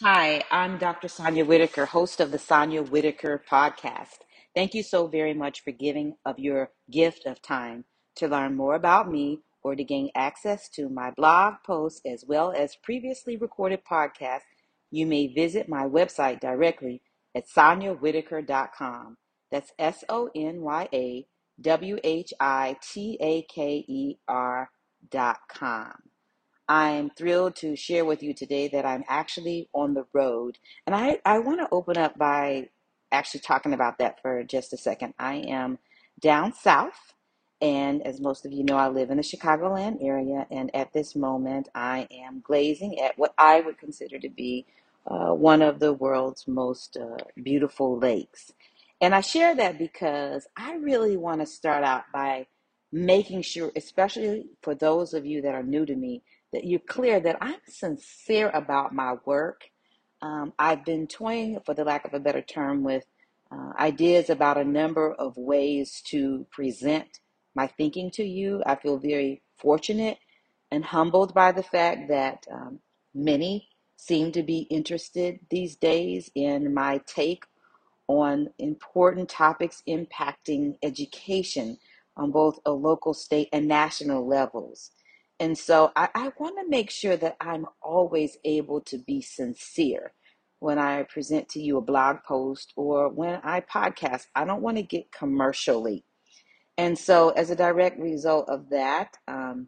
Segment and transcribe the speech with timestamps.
[0.00, 1.06] Hi, I'm Dr.
[1.06, 4.20] Sonya Whitaker, host of the Sonya Whitaker podcast.
[4.54, 7.84] Thank you so very much for giving of your gift of time
[8.16, 12.52] to learn more about me or to gain access to my blog posts as well
[12.56, 14.48] as previously recorded podcasts.
[14.90, 17.02] You may visit my website directly
[17.34, 19.18] at sonyawhitaker.com.
[19.50, 21.26] That's S O N Y A
[21.60, 24.70] W H I T A K E R
[25.10, 26.11] dot com.
[26.72, 30.56] I'm thrilled to share with you today that I'm actually on the road.
[30.86, 32.70] And I, I want to open up by
[33.12, 35.12] actually talking about that for just a second.
[35.18, 35.78] I am
[36.18, 37.12] down south,
[37.60, 40.46] and as most of you know, I live in the Chicagoland area.
[40.50, 44.64] And at this moment, I am glazing at what I would consider to be
[45.06, 48.50] uh, one of the world's most uh, beautiful lakes.
[48.98, 52.46] And I share that because I really want to start out by
[52.90, 57.20] making sure, especially for those of you that are new to me, that you're clear
[57.20, 59.62] that I'm sincere about my work.
[60.20, 63.04] Um, I've been toying, for the lack of a better term, with
[63.50, 67.20] uh, ideas about a number of ways to present
[67.54, 68.62] my thinking to you.
[68.66, 70.18] I feel very fortunate
[70.70, 72.80] and humbled by the fact that um,
[73.14, 77.44] many seem to be interested these days in my take
[78.08, 81.78] on important topics impacting education
[82.16, 84.90] on both a local, state, and national levels.
[85.42, 90.12] And so I, I want to make sure that I'm always able to be sincere
[90.60, 94.26] when I present to you a blog post or when I podcast.
[94.36, 96.04] I don't want to get commercially.
[96.78, 99.66] And so, as a direct result of that, um,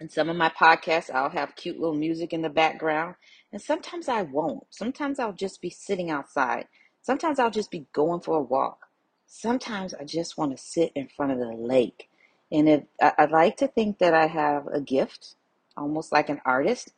[0.00, 3.14] in some of my podcasts, I'll have cute little music in the background.
[3.52, 4.64] And sometimes I won't.
[4.70, 6.66] Sometimes I'll just be sitting outside.
[7.02, 8.80] Sometimes I'll just be going for a walk.
[9.28, 12.10] Sometimes I just want to sit in front of the lake.
[12.50, 15.34] And if I, I like to think that I have a gift,
[15.76, 16.92] almost like an artist.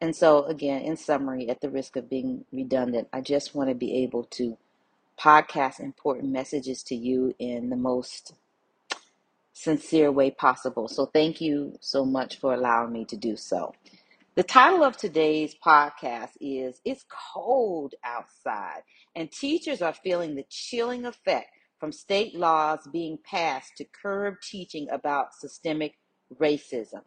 [0.00, 3.74] And so, again, in summary, at the risk of being redundant, I just want to
[3.74, 4.56] be able to
[5.18, 8.34] podcast important messages to you in the most
[9.52, 10.88] sincere way possible.
[10.88, 13.74] So thank you so much for allowing me to do so.
[14.34, 18.82] The title of today's podcast is It's Cold Outside,
[19.14, 21.50] and teachers are feeling the chilling effect
[21.82, 25.98] from state laws being passed to curb teaching about systemic
[26.40, 27.02] racism.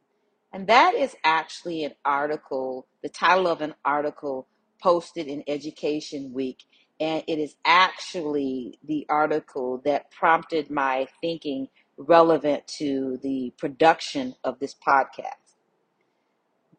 [0.52, 4.50] And that is actually an article, the title of an article
[4.84, 6.58] posted in Education Week.
[7.00, 14.60] And it is actually the article that prompted my thinking relevant to the production of
[14.60, 15.56] this podcast.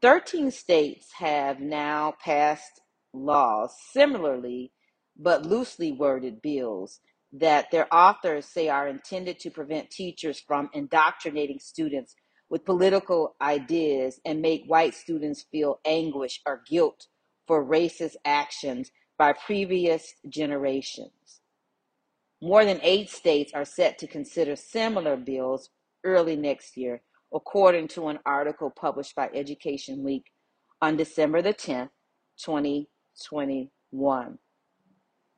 [0.02, 2.82] 13 states have now passed
[3.14, 4.70] laws similarly,
[5.18, 7.00] but loosely worded bills
[7.32, 12.14] that their authors say are intended to prevent teachers from indoctrinating students
[12.48, 17.06] with political ideas and make white students feel anguish or guilt
[17.46, 21.40] for racist actions by previous generations.
[22.42, 25.70] More than eight states are set to consider similar bills
[26.04, 27.02] early next year,
[27.34, 30.26] according to an article published by Education Week
[30.82, 31.90] on December the 10th,
[32.38, 34.38] 2021.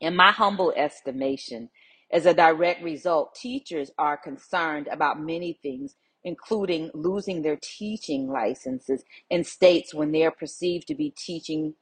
[0.01, 1.71] In my humble estimation,
[2.13, 9.05] as a direct result, teachers are concerned about many things, including losing their teaching licenses
[9.31, 11.75] in states when they are perceived to be teaching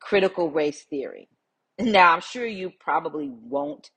[0.00, 1.28] critical race theory.
[1.80, 3.90] Now, I'm sure you probably won't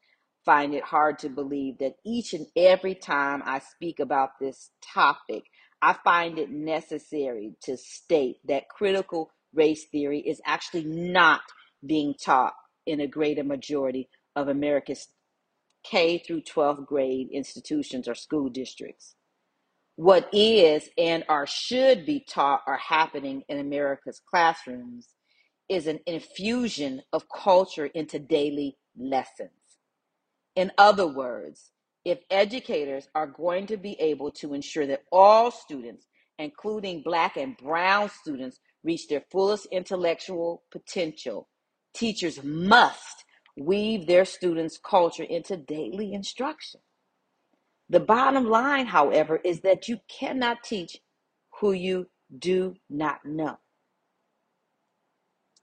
[0.43, 5.43] find it hard to believe that each and every time I speak about this topic,
[5.81, 11.41] I find it necessary to state that critical race theory is actually not
[11.85, 12.53] being taught
[12.87, 15.09] in a greater majority of America's
[15.83, 19.15] K through 12th grade institutions or school districts.
[19.95, 25.09] What is and or should be taught are happening in America's classrooms
[25.69, 29.51] is an infusion of culture into daily lessons.
[30.55, 31.71] In other words,
[32.05, 36.05] if educators are going to be able to ensure that all students,
[36.39, 41.49] including Black and Brown students, reach their fullest intellectual potential,
[41.97, 43.25] teachers must
[43.57, 46.81] weave their students' culture into daily instruction.
[47.89, 50.97] The bottom line, however, is that you cannot teach
[51.59, 52.07] who you
[52.37, 53.57] do not know.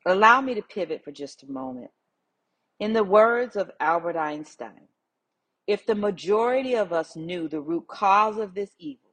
[0.06, 1.90] Allow me to pivot for just a moment.
[2.80, 4.88] In the words of Albert Einstein,
[5.66, 9.12] if the majority of us knew the root cause of this evil,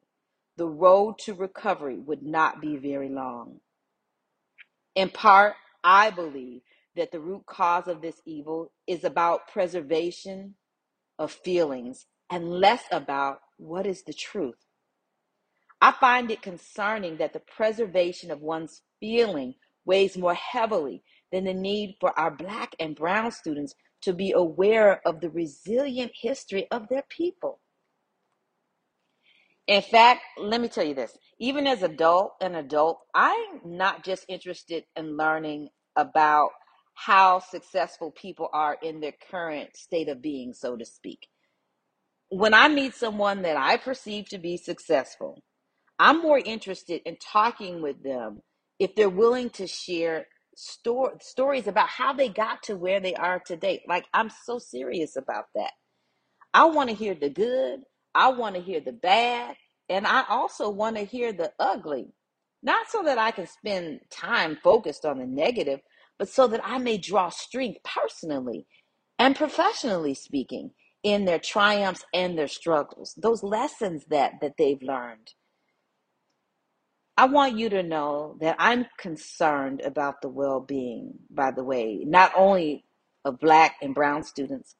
[0.57, 3.59] the road to recovery would not be very long.
[4.95, 6.61] In part, I believe
[6.95, 10.55] that the root cause of this evil is about preservation
[11.17, 14.55] of feelings and less about what is the truth.
[15.81, 19.55] I find it concerning that the preservation of one's feeling
[19.85, 25.01] weighs more heavily than the need for our Black and Brown students to be aware
[25.07, 27.59] of the resilient history of their people.
[29.67, 31.17] In fact, let me tell you this.
[31.39, 36.49] Even as adult, an adult, I'm not just interested in learning about
[36.93, 41.27] how successful people are in their current state of being, so to speak.
[42.29, 45.41] When I meet someone that I perceive to be successful,
[45.99, 48.41] I'm more interested in talking with them
[48.79, 53.39] if they're willing to share sto- stories about how they got to where they are
[53.39, 53.83] today.
[53.87, 55.71] Like, I'm so serious about that.
[56.53, 57.81] I want to hear the good,
[58.13, 59.55] I want to hear the bad,
[59.89, 62.13] and I also want to hear the ugly.
[62.63, 65.79] Not so that I can spend time focused on the negative,
[66.21, 68.67] but so that I may draw strength personally
[69.17, 70.69] and professionally speaking
[71.01, 75.33] in their triumphs and their struggles, those lessons that that they've learned.
[77.17, 82.31] I want you to know that I'm concerned about the well-being, by the way, not
[82.37, 82.85] only
[83.25, 84.75] of black and brown students,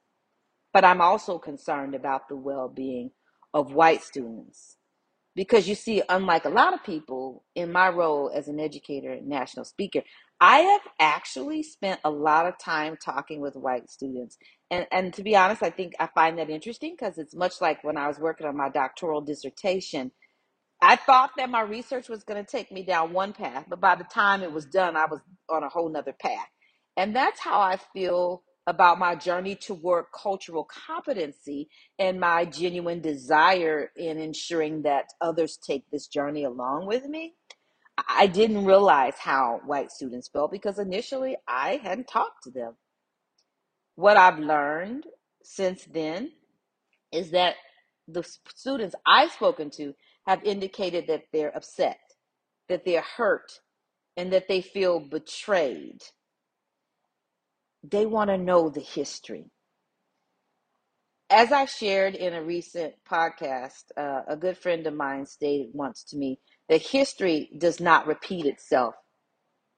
[0.73, 3.09] but I'm also concerned about the well being
[3.51, 4.77] of white students.
[5.33, 9.27] Because you see, unlike a lot of people in my role as an educator and
[9.27, 10.01] national speaker,
[10.41, 14.37] I have actually spent a lot of time talking with white students.
[14.71, 17.83] And, and to be honest, I think I find that interesting because it's much like
[17.83, 20.11] when I was working on my doctoral dissertation
[20.81, 23.95] I thought that my research was going to take me down one path, but by
[23.95, 26.47] the time it was done, I was on a whole nother path.
[26.97, 33.91] And that's how I feel about my journey toward cultural competency and my genuine desire
[33.97, 37.33] in ensuring that others take this journey along with me.
[37.97, 42.75] I didn't realize how white students felt because initially I hadn't talked to them.
[43.95, 45.05] What I've learned
[45.43, 46.31] since then
[47.11, 47.55] is that
[48.07, 48.23] the
[48.55, 49.93] students I've spoken to
[50.25, 51.99] have indicated that they're upset,
[52.69, 53.51] that they're hurt,
[54.17, 56.01] and that they feel betrayed.
[57.83, 59.45] They want to know the history.
[61.29, 66.03] As I shared in a recent podcast, uh, a good friend of mine stated once
[66.09, 66.39] to me
[66.71, 68.95] that history does not repeat itself.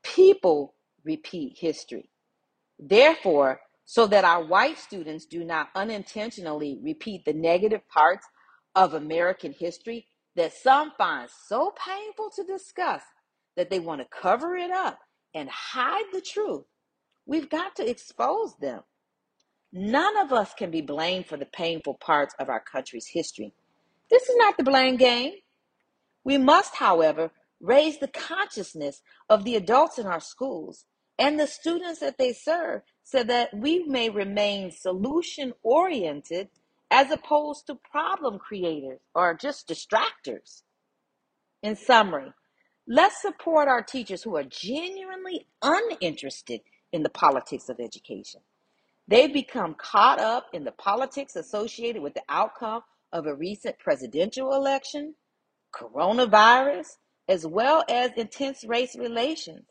[0.04, 2.08] People repeat history.
[2.78, 8.28] Therefore, so that our white students do not unintentionally repeat the negative parts
[8.76, 10.06] of American history
[10.36, 13.02] that some find so painful to discuss
[13.58, 15.00] that they want to cover it up
[15.34, 16.66] and hide the truth,
[17.26, 18.82] we've got to expose them.
[19.72, 23.52] None of us can be blamed for the painful parts of our country's history.
[24.12, 25.34] This is not the blame game.
[26.24, 30.86] We must, however, raise the consciousness of the adults in our schools
[31.18, 36.50] and the students that they serve so that we may remain solution oriented
[36.92, 40.64] as opposed to problem creators or just distractors.
[41.62, 42.32] In summary,
[42.88, 46.62] let's support our teachers who are genuinely uninterested
[46.92, 48.42] in the politics of education.
[49.08, 52.82] They've become caught up in the politics associated with the outcome
[53.12, 55.16] of a recent presidential election,
[55.74, 56.88] coronavirus,
[57.28, 59.66] as well as intense race relations.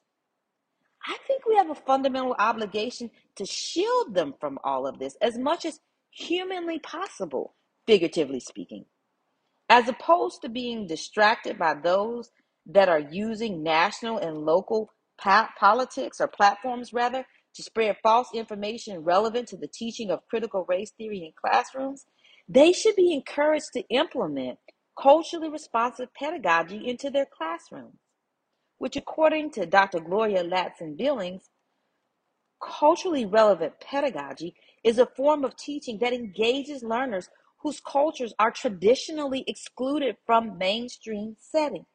[1.07, 5.37] I think we have a fundamental obligation to shield them from all of this as
[5.37, 7.55] much as humanly possible,
[7.87, 8.85] figuratively speaking,
[9.69, 12.31] as opposed to being distracted by those
[12.67, 19.49] that are using national and local politics or platforms, rather, to spread false information relevant
[19.49, 22.07] to the teaching of critical race theory in classrooms.
[22.49, 24.59] They should be encouraged to implement
[25.03, 27.99] culturally responsive pedagogy into their classrooms,
[28.79, 30.01] which, according to Dr.
[30.01, 31.51] Gloria Ladson Billings,
[32.63, 34.55] culturally relevant pedagogy
[34.85, 37.29] is a form of teaching that engages learners
[37.61, 41.87] whose cultures are traditionally excluded from mainstream settings.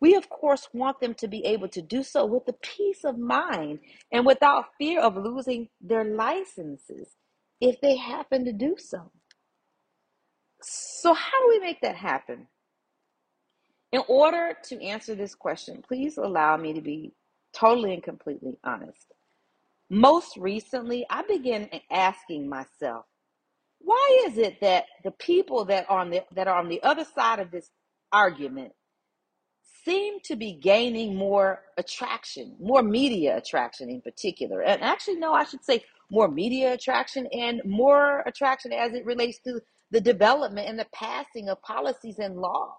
[0.00, 3.18] We, of course, want them to be able to do so with a peace of
[3.18, 3.78] mind
[4.10, 7.16] and without fear of losing their licenses
[7.60, 9.12] if they happen to do so.
[10.62, 12.46] So, how do we make that happen?
[13.92, 17.12] In order to answer this question, please allow me to be
[17.52, 19.12] totally and completely honest.
[19.90, 23.04] Most recently, I began asking myself,
[23.78, 27.04] why is it that the people that are on the that are on the other
[27.04, 27.70] side of this
[28.12, 28.72] argument
[29.84, 34.62] seem to be gaining more attraction, more media attraction in particular.
[34.62, 39.38] And actually, no, I should say more media attraction and more attraction as it relates
[39.40, 39.60] to
[39.92, 42.72] the development and the passing of policies and laws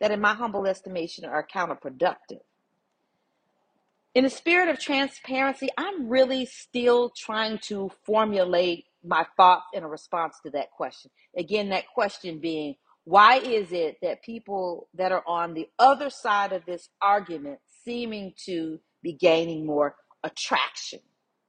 [0.00, 2.40] that, in my humble estimation, are counterproductive.
[4.14, 9.88] In the spirit of transparency, I'm really still trying to formulate my thoughts in a
[9.88, 11.12] response to that question.
[11.36, 12.74] Again, that question being,
[13.04, 18.32] why is it that people that are on the other side of this argument seeming
[18.46, 21.00] to be gaining more attraction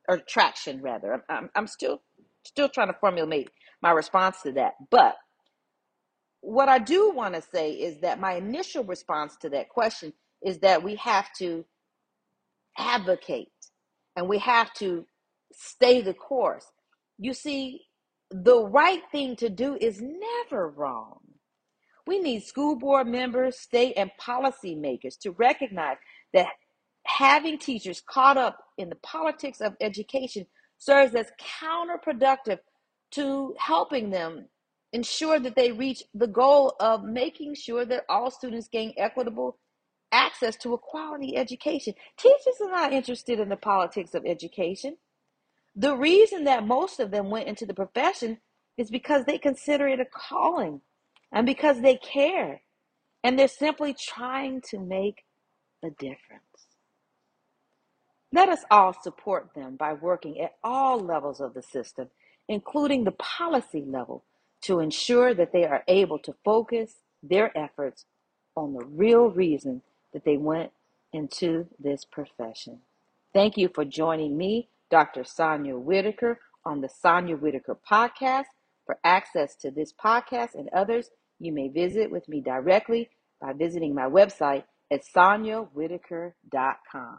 [0.08, 1.24] or traction rather.
[1.30, 2.02] I'm, I'm, still
[2.44, 3.50] still trying to formulate
[3.82, 4.74] my response to that.
[4.90, 5.16] But
[6.42, 10.60] what I do want to say is that my initial response to that question is
[10.60, 11.66] that we have to
[12.78, 13.50] advocate
[14.16, 15.06] and we have to
[15.54, 16.66] stay the course.
[17.18, 17.82] You see,
[18.32, 21.20] the right thing to do is never wrong.
[22.08, 25.98] We need school board members, state, and policymakers to recognize
[26.34, 26.48] that
[27.06, 30.46] having teachers caught up in the politics of education
[30.80, 31.32] serves as
[31.62, 32.60] counterproductive
[33.12, 34.48] to helping them
[34.92, 39.58] ensure that they reach the goal of making sure that all students gain equitable
[40.12, 41.94] access to a quality education.
[42.18, 44.98] Teachers are not interested in the politics of education.
[45.76, 48.40] The reason that most of them went into the profession
[48.78, 50.82] is because they consider it a calling
[51.32, 52.62] and because they care
[53.24, 55.24] and they're simply trying to make
[55.84, 56.49] a difference.
[58.32, 62.10] Let us all support them by working at all levels of the system,
[62.48, 64.24] including the policy level,
[64.62, 68.06] to ensure that they are able to focus their efforts
[68.56, 69.82] on the real reason
[70.14, 70.72] that they went
[71.12, 72.82] into this profession.
[73.34, 75.24] Thank you for joining me, Dr.
[75.24, 78.46] Sonya Whitaker, on the Sonya Whitaker podcast.
[78.86, 81.10] For access to this podcast and others,
[81.40, 83.10] you may visit with me directly
[83.42, 87.18] by visiting my website at sonyawhitaker.com.